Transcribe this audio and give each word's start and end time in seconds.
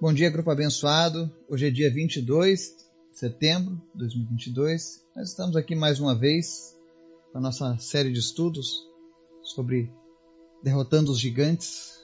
Bom 0.00 0.12
dia, 0.12 0.30
grupo 0.30 0.48
abençoado. 0.48 1.28
Hoje 1.48 1.66
é 1.66 1.70
dia 1.72 1.92
22 1.92 2.76
de 3.10 3.18
setembro 3.18 3.82
de 3.92 3.98
2022. 3.98 5.04
Nós 5.16 5.30
estamos 5.30 5.56
aqui 5.56 5.74
mais 5.74 5.98
uma 5.98 6.14
vez 6.14 6.78
com 7.32 7.38
a 7.38 7.40
nossa 7.40 7.76
série 7.78 8.12
de 8.12 8.20
estudos 8.20 8.86
sobre 9.42 9.92
derrotando 10.62 11.10
os 11.10 11.18
gigantes, 11.18 11.98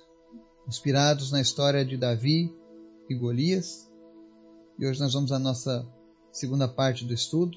inspirados 0.66 1.30
na 1.30 1.40
história 1.40 1.84
de 1.84 1.96
Davi 1.96 2.52
e 3.08 3.14
Golias. 3.14 3.88
E 4.76 4.88
hoje 4.88 4.98
nós 4.98 5.12
vamos 5.12 5.30
à 5.30 5.38
nossa 5.38 5.86
segunda 6.32 6.66
parte 6.66 7.04
do 7.04 7.14
estudo. 7.14 7.56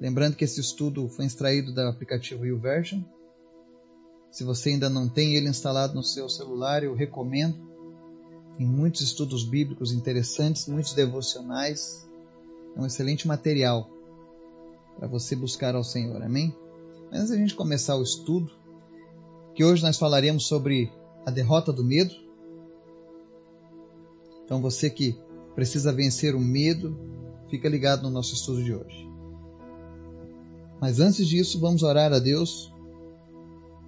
Lembrando 0.00 0.36
que 0.36 0.44
esse 0.44 0.60
estudo 0.60 1.08
foi 1.08 1.24
extraído 1.24 1.74
do 1.74 1.80
aplicativo 1.80 2.46
YouVersion. 2.46 3.02
Se 4.30 4.44
você 4.44 4.68
ainda 4.68 4.88
não 4.88 5.08
tem 5.08 5.34
ele 5.34 5.48
instalado 5.48 5.94
no 5.94 6.02
seu 6.04 6.28
celular, 6.28 6.84
eu 6.84 6.94
recomendo 6.94 7.73
tem 8.56 8.66
muitos 8.66 9.00
estudos 9.00 9.44
bíblicos 9.44 9.92
interessantes, 9.92 10.68
muitos 10.68 10.94
devocionais. 10.94 12.06
É 12.76 12.80
um 12.80 12.86
excelente 12.86 13.26
material 13.26 13.90
para 14.96 15.08
você 15.08 15.34
buscar 15.34 15.74
ao 15.74 15.82
Senhor. 15.82 16.22
Amém? 16.22 16.54
Mas 17.10 17.20
antes 17.20 17.30
da 17.30 17.36
gente 17.36 17.54
começar 17.54 17.96
o 17.96 18.02
estudo, 18.02 18.50
que 19.54 19.64
hoje 19.64 19.82
nós 19.82 19.98
falaremos 19.98 20.46
sobre 20.46 20.92
a 21.26 21.30
derrota 21.30 21.72
do 21.72 21.84
medo. 21.84 22.14
Então 24.44 24.60
você 24.60 24.88
que 24.88 25.18
precisa 25.54 25.92
vencer 25.92 26.34
o 26.34 26.40
medo, 26.40 26.96
fica 27.48 27.68
ligado 27.68 28.02
no 28.02 28.10
nosso 28.10 28.34
estudo 28.34 28.62
de 28.62 28.74
hoje. 28.74 29.08
Mas 30.80 31.00
antes 31.00 31.26
disso, 31.26 31.58
vamos 31.58 31.82
orar 31.82 32.12
a 32.12 32.18
Deus 32.18 32.72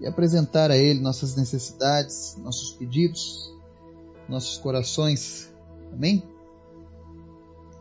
e 0.01 0.07
apresentar 0.07 0.71
a 0.71 0.77
Ele 0.77 1.01
nossas 1.01 1.37
necessidades, 1.37 2.37
nossos 2.39 2.73
pedidos, 2.73 3.56
nossos 4.29 4.59
corações. 4.59 5.53
Amém? 5.93 6.23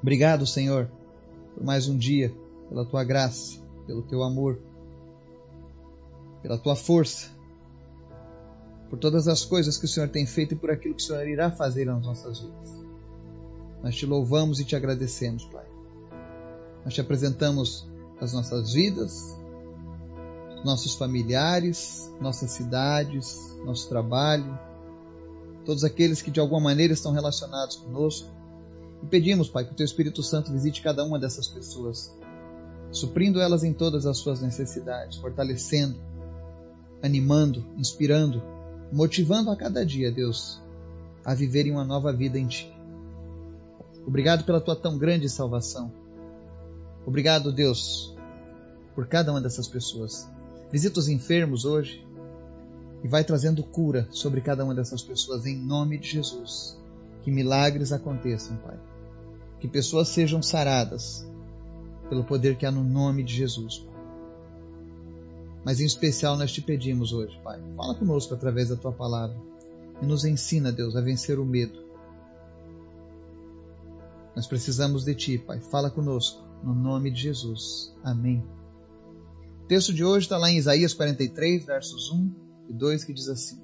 Obrigado, 0.02 0.46
Senhor, 0.46 0.90
por 1.54 1.64
mais 1.64 1.88
um 1.88 1.98
dia, 1.98 2.34
pela 2.70 2.86
tua 2.86 3.04
graça, 3.04 3.60
pelo 3.88 4.04
teu 4.04 4.24
amor, 4.24 4.60
pela 6.42 6.58
tua 6.58 6.76
força, 6.76 7.30
por 8.90 9.00
todas 9.00 9.28
as 9.28 9.44
coisas 9.44 9.78
que 9.78 9.86
o 9.86 9.88
Senhor 9.88 10.10
tem 10.10 10.26
feito 10.26 10.54
e 10.54 10.58
por 10.58 10.70
aquilo 10.70 10.96
que 10.96 11.02
o 11.02 11.06
Senhor 11.06 11.28
irá 11.28 11.50
fazer 11.52 11.86
nas 11.86 12.04
nossas 12.04 12.40
vidas. 12.40 12.86
Nós 13.82 13.96
te 13.96 14.06
louvamos 14.06 14.60
e 14.60 14.66
te 14.66 14.76
agradecemos, 14.76 15.46
Pai. 15.46 15.66
Nós 16.84 16.94
te 16.94 17.02
apresentamos 17.02 17.88
as 18.22 18.32
nossas 18.32 18.74
vidas, 18.74 19.36
nossos 20.64 20.96
familiares, 20.96 22.12
nossas 22.22 22.52
cidades, 22.52 23.38
nosso 23.66 23.90
trabalho, 23.90 24.58
todos 25.66 25.84
aqueles 25.84 26.22
que 26.22 26.32
de 26.32 26.40
alguma 26.40 26.62
maneira 26.62 26.94
estão 26.94 27.12
relacionados 27.12 27.76
conosco. 27.76 28.30
E 29.04 29.06
pedimos, 29.08 29.50
Pai, 29.50 29.66
que 29.66 29.72
o 29.72 29.76
Teu 29.76 29.86
Espírito 29.86 30.24
Santo 30.24 30.52
visite 30.52 30.82
cada 30.82 31.04
uma 31.04 31.20
dessas 31.20 31.48
pessoas, 31.48 32.16
suprindo 32.92 33.42
elas 33.42 33.64
em 33.64 33.74
todas 33.74 34.06
as 34.06 34.18
suas 34.18 34.42
necessidades, 34.42 35.18
fortalecendo, 35.18 35.98
animando, 37.02 37.66
inspirando, 37.78 38.42
motivando 38.92 39.52
a 39.52 39.56
cada 39.56 39.86
dia, 39.86 40.12
Deus, 40.12 40.62
a 41.24 41.34
viverem 41.34 41.72
uma 41.72 41.84
nova 41.84 42.14
vida 42.14 42.40
em 42.40 42.48
Ti. 42.48 42.72
Obrigado 44.06 44.46
pela 44.46 44.62
Tua 44.62 44.76
tão 44.76 44.98
grande 44.98 45.28
salvação. 45.28 45.92
Obrigado, 47.06 47.52
Deus, 47.52 48.16
por 48.94 49.08
cada 49.08 49.32
uma 49.32 49.42
dessas 49.42 49.68
pessoas. 49.68 50.30
Visita 50.72 51.00
os 51.00 51.08
enfermos 51.08 51.66
hoje, 51.66 52.05
e 53.06 53.08
vai 53.08 53.24
trazendo 53.24 53.62
cura 53.62 54.08
sobre 54.10 54.42
cada 54.42 54.66
uma 54.66 54.74
dessas 54.74 55.04
pessoas 55.04 55.46
em 55.46 55.56
nome 55.56 56.00
de 56.00 56.10
Jesus. 56.10 56.76
Que 57.22 57.30
milagres 57.30 57.92
aconteçam, 57.92 58.58
Pai. 58.58 58.80
Que 59.60 59.68
pessoas 59.68 60.08
sejam 60.08 60.42
saradas 60.42 61.24
pelo 62.10 62.24
poder 62.24 62.58
que 62.58 62.66
há 62.66 62.72
no 62.72 62.84
nome 62.84 63.22
de 63.22 63.32
Jesus. 63.32 63.78
Pai. 63.78 63.94
Mas 65.64 65.80
em 65.80 65.86
especial 65.86 66.36
nós 66.36 66.52
te 66.52 66.64
pedimos 66.64 67.14
hoje, 67.14 67.40
Pai. 67.44 67.62
Fala 67.78 67.94
conosco 67.94 68.34
através 68.34 68.70
da 68.70 68.76
tua 68.76 68.92
palavra 68.92 69.38
e 70.02 70.06
nos 70.08 70.26
ensina, 70.26 70.72
Deus, 70.72 70.96
a 70.96 71.02
vencer 71.02 71.38
o 71.38 71.46
medo. 71.46 71.86
Nós 74.36 74.48
precisamos 74.48 75.06
de 75.06 75.14
ti, 75.14 75.38
Pai. 75.38 75.60
Fala 75.60 75.92
conosco, 75.92 76.44
no 76.64 76.74
nome 76.74 77.12
de 77.12 77.22
Jesus. 77.22 77.96
Amém. 78.04 78.44
O 79.64 79.68
texto 79.68 79.94
de 79.94 80.04
hoje 80.04 80.26
está 80.26 80.40
lá 80.40 80.50
em 80.50 80.58
Isaías 80.58 80.96
43, 80.96 81.68
versos 81.68 82.12
1 82.12 82.46
e 82.70 82.74
2 82.74 83.04
que 83.04 83.14
diz 83.14 83.28
assim: 83.28 83.60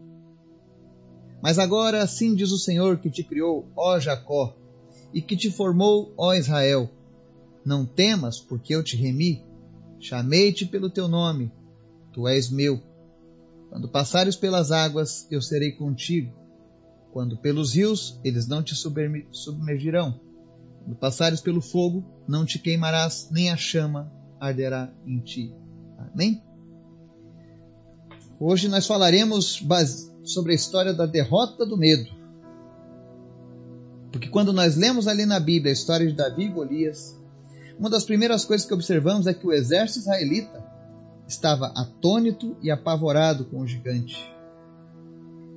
Mas 1.42 1.60
agora 1.60 2.02
assim 2.02 2.36
diz 2.36 2.52
o 2.52 2.58
Senhor 2.58 3.00
que 3.00 3.10
te 3.10 3.24
criou, 3.24 3.72
ó 3.76 4.00
Jacó, 4.00 4.58
e 5.14 5.22
que 5.22 5.36
te 5.36 5.52
formou, 5.52 6.14
ó 6.18 6.34
Israel: 6.34 6.90
Não 7.66 7.86
temas, 7.86 8.40
porque 8.40 8.76
eu 8.76 8.84
te 8.84 8.96
remi, 8.96 9.46
chamei-te 10.00 10.66
pelo 10.66 10.90
teu 10.90 11.08
nome, 11.08 11.52
tu 12.14 12.28
és 12.28 12.50
meu. 12.50 12.82
Quando 13.70 13.88
passares 13.88 14.36
pelas 14.36 14.72
águas, 14.72 15.28
eu 15.32 15.42
serei 15.42 15.72
contigo. 15.72 16.34
Quando 17.14 17.38
pelos 17.38 17.74
rios, 17.74 18.20
eles 18.24 18.48
não 18.48 18.62
te 18.62 18.74
submergirão. 18.76 20.20
Quando 20.80 20.96
passares 20.98 21.42
pelo 21.42 21.62
fogo, 21.62 22.04
não 22.28 22.46
te 22.46 22.60
queimarás, 22.60 23.30
nem 23.32 23.50
a 23.50 23.58
chama 23.58 24.12
arderá 24.40 24.92
em 25.06 25.20
ti. 25.20 25.56
Amém? 25.98 26.42
Hoje 28.44 28.68
nós 28.68 28.88
falaremos 28.88 29.64
sobre 30.24 30.54
a 30.54 30.56
história 30.56 30.96
da 30.96 31.06
derrota 31.06 31.64
do 31.64 31.78
medo. 31.78 32.10
Porque 34.12 34.28
quando 34.30 34.52
nós 34.52 34.76
lemos 34.76 35.08
ali 35.08 35.28
na 35.28 35.40
Bíblia 35.40 35.72
a 35.72 35.74
história 35.74 36.08
de 36.08 36.14
Davi 36.14 36.46
e 36.46 36.52
Golias, 36.52 37.16
uma 37.78 37.88
das 37.88 38.04
primeiras 38.04 38.44
coisas 38.44 38.66
que 38.66 38.74
observamos 38.74 39.28
é 39.28 39.34
que 39.36 39.46
o 39.46 39.54
exército 39.54 40.00
israelita 40.00 40.66
estava 41.28 41.68
atônito 41.76 42.58
e 42.64 42.72
apavorado 42.72 43.46
com 43.46 43.60
o 43.60 43.68
gigante. 43.68 44.18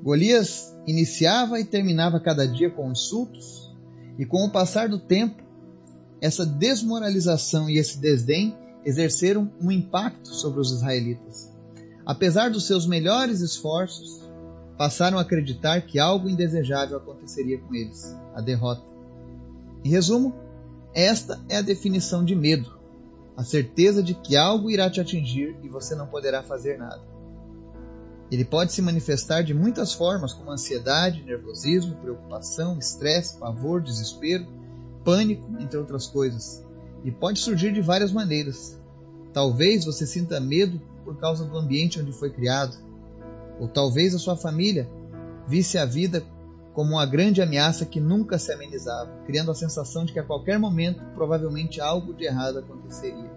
Golias 0.02 0.76
iniciava 0.86 1.58
e 1.58 1.64
terminava 1.64 2.20
cada 2.20 2.46
dia 2.46 2.68
com 2.68 2.92
insultos, 2.92 3.74
e 4.18 4.26
com 4.26 4.44
o 4.44 4.50
passar 4.50 4.90
do 4.90 4.98
tempo, 4.98 5.42
essa 6.20 6.44
desmoralização 6.44 7.70
e 7.70 7.78
esse 7.78 7.98
desdém 7.98 8.54
exerceram 8.84 9.50
um 9.58 9.72
impacto 9.72 10.28
sobre 10.28 10.60
os 10.60 10.70
israelitas 10.70 11.53
apesar 12.06 12.50
dos 12.50 12.66
seus 12.66 12.86
melhores 12.86 13.40
esforços, 13.40 14.22
passaram 14.76 15.18
a 15.18 15.22
acreditar 15.22 15.80
que 15.82 15.98
algo 15.98 16.28
indesejável 16.28 16.96
aconteceria 16.96 17.58
com 17.58 17.74
eles 17.74 18.14
a 18.34 18.40
derrota. 18.40 18.82
Em 19.84 19.88
resumo, 19.88 20.34
esta 20.92 21.40
é 21.48 21.56
a 21.56 21.62
definição 21.62 22.24
de 22.24 22.34
medo: 22.34 22.78
a 23.36 23.44
certeza 23.44 24.02
de 24.02 24.14
que 24.14 24.36
algo 24.36 24.70
irá 24.70 24.90
te 24.90 25.00
atingir 25.00 25.56
e 25.62 25.68
você 25.68 25.94
não 25.94 26.06
poderá 26.06 26.42
fazer 26.42 26.78
nada. 26.78 27.02
Ele 28.30 28.44
pode 28.44 28.72
se 28.72 28.82
manifestar 28.82 29.42
de 29.42 29.54
muitas 29.54 29.92
formas, 29.92 30.32
como 30.32 30.50
ansiedade, 30.50 31.22
nervosismo, 31.22 31.96
preocupação, 31.96 32.78
estresse, 32.78 33.36
pavor, 33.36 33.82
desespero, 33.82 34.46
pânico, 35.04 35.44
entre 35.60 35.78
outras 35.78 36.06
coisas. 36.06 36.64
E 37.04 37.10
pode 37.10 37.38
surgir 37.38 37.72
de 37.72 37.82
várias 37.82 38.10
maneiras. 38.10 38.80
Talvez 39.32 39.84
você 39.84 40.06
sinta 40.06 40.40
medo 40.40 40.80
por 41.04 41.16
causa 41.16 41.44
do 41.44 41.56
ambiente 41.56 42.00
onde 42.00 42.12
foi 42.12 42.30
criado. 42.30 42.76
Ou 43.60 43.68
talvez 43.68 44.14
a 44.14 44.18
sua 44.18 44.36
família 44.36 44.88
visse 45.46 45.78
a 45.78 45.84
vida 45.84 46.22
como 46.72 46.92
uma 46.92 47.06
grande 47.06 47.40
ameaça 47.40 47.86
que 47.86 48.00
nunca 48.00 48.38
se 48.38 48.52
amenizava, 48.52 49.10
criando 49.26 49.50
a 49.50 49.54
sensação 49.54 50.04
de 50.04 50.12
que 50.12 50.18
a 50.18 50.24
qualquer 50.24 50.58
momento 50.58 51.00
provavelmente 51.14 51.80
algo 51.80 52.12
de 52.12 52.24
errado 52.24 52.58
aconteceria. 52.58 53.30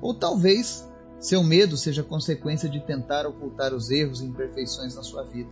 Ou 0.00 0.12
talvez 0.12 0.88
seu 1.20 1.44
medo 1.44 1.76
seja 1.76 2.02
consequência 2.02 2.68
de 2.68 2.80
tentar 2.80 3.26
ocultar 3.26 3.72
os 3.72 3.90
erros 3.90 4.20
e 4.20 4.26
imperfeições 4.26 4.96
na 4.96 5.04
sua 5.04 5.22
vida. 5.22 5.48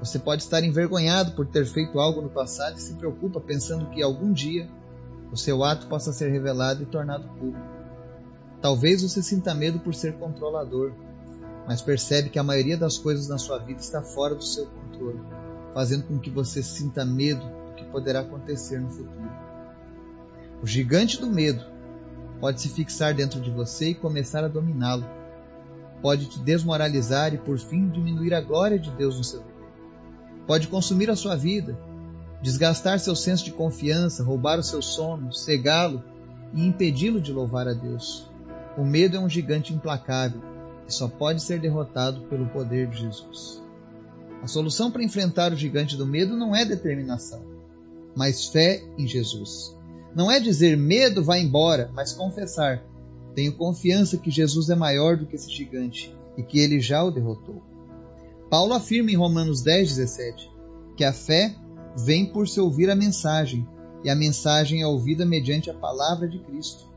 Você 0.00 0.18
pode 0.18 0.42
estar 0.42 0.64
envergonhado 0.64 1.32
por 1.32 1.46
ter 1.46 1.64
feito 1.64 2.00
algo 2.00 2.20
no 2.20 2.28
passado 2.28 2.76
e 2.76 2.80
se 2.80 2.94
preocupa 2.94 3.40
pensando 3.40 3.88
que 3.90 4.02
algum 4.02 4.32
dia 4.32 4.68
o 5.30 5.36
seu 5.36 5.62
ato 5.62 5.86
possa 5.86 6.12
ser 6.12 6.32
revelado 6.32 6.82
e 6.82 6.86
tornado 6.86 7.28
público. 7.38 7.81
Talvez 8.62 9.02
você 9.02 9.20
sinta 9.20 9.52
medo 9.52 9.80
por 9.80 9.92
ser 9.92 10.14
controlador, 10.14 10.92
mas 11.66 11.82
percebe 11.82 12.30
que 12.30 12.38
a 12.38 12.44
maioria 12.44 12.76
das 12.76 12.96
coisas 12.96 13.26
na 13.26 13.36
sua 13.36 13.58
vida 13.58 13.80
está 13.80 14.00
fora 14.02 14.36
do 14.36 14.44
seu 14.44 14.66
controle, 14.66 15.20
fazendo 15.74 16.04
com 16.04 16.16
que 16.16 16.30
você 16.30 16.62
sinta 16.62 17.04
medo 17.04 17.44
do 17.44 17.74
que 17.74 17.84
poderá 17.86 18.20
acontecer 18.20 18.80
no 18.80 18.88
futuro. 18.88 19.32
O 20.62 20.66
gigante 20.66 21.20
do 21.20 21.28
medo 21.28 21.64
pode 22.40 22.60
se 22.60 22.68
fixar 22.68 23.12
dentro 23.12 23.40
de 23.40 23.50
você 23.50 23.90
e 23.90 23.94
começar 23.94 24.44
a 24.44 24.48
dominá-lo. 24.48 25.04
Pode 26.00 26.26
te 26.26 26.38
desmoralizar 26.38 27.34
e, 27.34 27.38
por 27.38 27.58
fim, 27.58 27.88
diminuir 27.88 28.32
a 28.32 28.40
glória 28.40 28.78
de 28.78 28.92
Deus 28.92 29.16
no 29.16 29.24
seu 29.24 29.40
viver. 29.40 29.52
Pode 30.46 30.68
consumir 30.68 31.10
a 31.10 31.16
sua 31.16 31.34
vida, 31.34 31.76
desgastar 32.40 33.00
seu 33.00 33.16
senso 33.16 33.44
de 33.44 33.50
confiança, 33.50 34.22
roubar 34.22 34.60
o 34.60 34.62
seu 34.62 34.80
sono, 34.80 35.32
cegá-lo 35.32 36.02
e 36.54 36.64
impedi-lo 36.64 37.20
de 37.20 37.32
louvar 37.32 37.66
a 37.66 37.72
Deus. 37.72 38.31
O 38.76 38.84
medo 38.84 39.16
é 39.16 39.20
um 39.20 39.28
gigante 39.28 39.72
implacável 39.72 40.40
que 40.86 40.92
só 40.92 41.08
pode 41.08 41.42
ser 41.42 41.60
derrotado 41.60 42.22
pelo 42.22 42.48
poder 42.48 42.88
de 42.88 43.00
Jesus. 43.00 43.62
A 44.42 44.46
solução 44.46 44.90
para 44.90 45.04
enfrentar 45.04 45.52
o 45.52 45.56
gigante 45.56 45.96
do 45.96 46.06
medo 46.06 46.36
não 46.36 46.54
é 46.54 46.64
determinação, 46.64 47.44
mas 48.16 48.46
fé 48.48 48.82
em 48.98 49.06
Jesus. 49.06 49.76
Não 50.14 50.30
é 50.30 50.40
dizer 50.40 50.76
medo 50.76 51.22
vai 51.22 51.40
embora, 51.40 51.90
mas 51.94 52.12
confessar: 52.12 52.82
tenho 53.34 53.52
confiança 53.52 54.18
que 54.18 54.30
Jesus 54.30 54.68
é 54.68 54.74
maior 54.74 55.16
do 55.16 55.26
que 55.26 55.36
esse 55.36 55.50
gigante 55.50 56.14
e 56.36 56.42
que 56.42 56.58
ele 56.58 56.80
já 56.80 57.02
o 57.04 57.10
derrotou. 57.10 57.62
Paulo 58.50 58.74
afirma 58.74 59.10
em 59.10 59.16
Romanos 59.16 59.62
10, 59.62 59.96
17 59.96 60.52
que 60.96 61.04
a 61.04 61.12
fé 61.12 61.54
vem 61.96 62.26
por 62.26 62.48
se 62.48 62.60
ouvir 62.60 62.90
a 62.90 62.94
mensagem, 62.94 63.66
e 64.04 64.10
a 64.10 64.14
mensagem 64.14 64.82
é 64.82 64.86
ouvida 64.86 65.24
mediante 65.24 65.70
a 65.70 65.74
palavra 65.74 66.28
de 66.28 66.38
Cristo. 66.38 66.91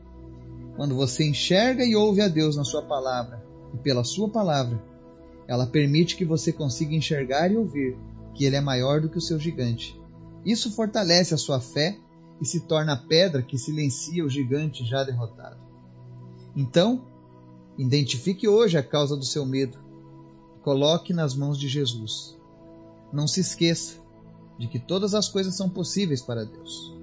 Quando 0.76 0.94
você 0.94 1.26
enxerga 1.26 1.84
e 1.84 1.96
ouve 1.96 2.20
a 2.20 2.28
Deus 2.28 2.54
na 2.54 2.64
sua 2.64 2.82
palavra 2.82 3.42
e 3.72 3.78
pela 3.78 4.04
sua 4.04 4.28
palavra, 4.28 4.82
ela 5.48 5.66
permite 5.66 6.16
que 6.16 6.24
você 6.24 6.52
consiga 6.52 6.94
enxergar 6.94 7.50
e 7.50 7.56
ouvir 7.56 7.96
que 8.34 8.44
ele 8.44 8.56
é 8.56 8.60
maior 8.60 9.00
do 9.00 9.08
que 9.08 9.16
o 9.16 9.22
seu 9.22 9.38
gigante. 9.38 9.98
Isso 10.44 10.70
fortalece 10.70 11.32
a 11.32 11.38
sua 11.38 11.60
fé 11.60 11.98
e 12.40 12.44
se 12.44 12.60
torna 12.60 12.92
a 12.92 12.96
pedra 12.96 13.42
que 13.42 13.56
silencia 13.56 14.24
o 14.24 14.28
gigante 14.28 14.84
já 14.84 15.02
derrotado. 15.02 15.56
Então, 16.54 17.06
identifique 17.78 18.46
hoje 18.46 18.76
a 18.76 18.82
causa 18.82 19.16
do 19.16 19.24
seu 19.24 19.46
medo. 19.46 19.78
Coloque 20.62 21.14
nas 21.14 21.34
mãos 21.34 21.58
de 21.58 21.68
Jesus. 21.68 22.36
Não 23.12 23.26
se 23.26 23.40
esqueça 23.40 23.94
de 24.58 24.68
que 24.68 24.78
todas 24.78 25.14
as 25.14 25.28
coisas 25.28 25.56
são 25.56 25.68
possíveis 25.68 26.20
para 26.20 26.44
Deus 26.44 26.94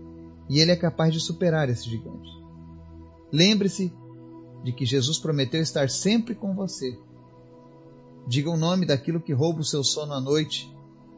e 0.49 0.59
Ele 0.59 0.71
é 0.71 0.75
capaz 0.75 1.13
de 1.13 1.19
superar 1.19 1.69
esse 1.69 1.89
gigante. 1.89 2.42
Lembre-se 3.33 3.91
de 4.63 4.71
que 4.71 4.85
Jesus 4.85 5.17
prometeu 5.17 5.59
estar 5.59 5.89
sempre 5.89 6.35
com 6.35 6.53
você. 6.53 6.95
Diga 8.27 8.51
o 8.51 8.55
nome 8.55 8.85
daquilo 8.85 9.19
que 9.19 9.33
rouba 9.33 9.61
o 9.61 9.65
seu 9.65 9.83
sono 9.83 10.13
à 10.13 10.21
noite 10.21 10.71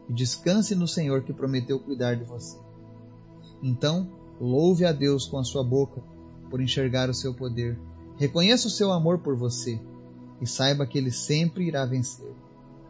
e 0.10 0.14
descanse 0.14 0.74
no 0.76 0.88
Senhor 0.88 1.24
que 1.24 1.34
prometeu 1.34 1.78
cuidar 1.78 2.16
de 2.16 2.24
você. 2.24 2.58
Então, 3.62 4.10
louve 4.40 4.86
a 4.86 4.94
Deus 4.94 5.28
com 5.28 5.38
a 5.38 5.44
sua 5.44 5.62
boca 5.62 6.02
por 6.50 6.62
enxergar 6.62 7.10
o 7.10 7.14
seu 7.14 7.34
poder. 7.34 7.78
Reconheça 8.16 8.68
o 8.68 8.72
seu 8.72 8.94
amor 8.94 9.20
por 9.20 9.36
você 9.36 9.78
e 10.40 10.48
saiba 10.48 10.86
que 10.86 10.98
ele 10.98 11.12
sempre 11.12 11.68
irá 11.68 11.86
vencer. 11.86 12.34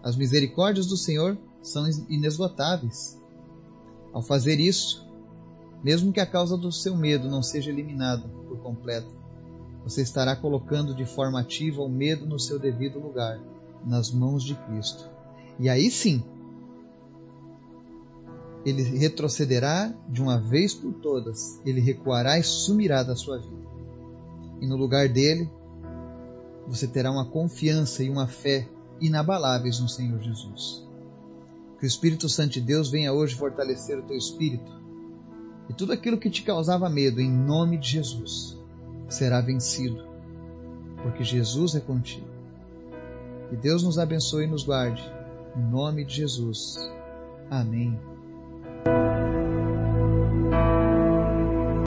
As 0.04 0.16
misericórdias 0.16 0.86
do 0.86 0.95
Senhor 0.95 1.36
são 1.63 1.89
inesgotáveis. 2.10 3.19
Ao 4.13 4.22
fazer 4.22 4.60
isso, 4.60 5.04
mesmo 5.85 6.11
que 6.11 6.19
a 6.19 6.25
causa 6.25 6.57
do 6.57 6.71
seu 6.71 6.97
medo 6.97 7.29
não 7.29 7.43
seja 7.43 7.69
eliminada 7.69 8.27
por 8.47 8.57
completo, 8.57 9.13
você 9.83 10.01
estará 10.01 10.35
colocando 10.35 10.95
de 10.95 11.05
forma 11.05 11.39
ativa 11.39 11.83
o 11.83 11.87
medo 11.87 12.25
no 12.25 12.39
seu 12.39 12.57
devido 12.57 12.97
lugar, 12.97 13.39
nas 13.85 14.09
mãos 14.09 14.43
de 14.43 14.55
Cristo. 14.55 15.07
E 15.59 15.69
aí 15.69 15.91
sim, 15.91 16.23
ele 18.65 18.81
retrocederá 18.81 19.93
de 20.09 20.23
uma 20.23 20.39
vez 20.39 20.73
por 20.73 20.91
todas, 20.91 21.61
ele 21.63 21.79
recuará 21.79 22.39
e 22.39 22.43
sumirá 22.43 23.03
da 23.03 23.15
sua 23.15 23.38
vida. 23.38 23.67
E 24.59 24.65
no 24.65 24.77
lugar 24.77 25.07
dele, 25.07 25.47
você 26.67 26.88
terá 26.88 27.11
uma 27.11 27.29
confiança 27.29 28.01
e 28.01 28.09
uma 28.09 28.25
fé 28.25 28.67
inabaláveis 28.99 29.79
no 29.79 29.88
Senhor 29.88 30.19
Jesus. 30.19 30.83
Que 31.77 31.85
o 31.85 31.88
Espírito 31.88 32.27
Santo 32.27 32.53
de 32.53 32.61
Deus 32.61 32.89
venha 32.89 33.13
hoje 33.13 33.35
fortalecer 33.35 33.99
o 33.99 34.03
teu 34.03 34.17
espírito. 34.17 34.84
E 35.69 35.73
tudo 35.73 35.94
aquilo 35.94 36.17
que 36.17 36.29
te 36.29 36.44
causava 36.44 36.89
medo, 36.89 37.19
em 37.19 37.29
nome 37.29 37.77
de 37.77 37.89
Jesus, 37.89 38.57
será 39.09 39.41
vencido, 39.41 40.03
porque 41.01 41.23
Jesus 41.23 41.75
é 41.75 41.79
contigo. 41.79 42.27
Que 43.50 43.56
Deus 43.56 43.83
nos 43.83 44.00
abençoe 44.00 44.45
e 44.45 44.47
nos 44.47 44.63
guarde. 44.63 45.03
Em 45.56 45.62
nome 45.62 46.03
de 46.03 46.15
Jesus. 46.15 46.77
Amém. 47.50 48.14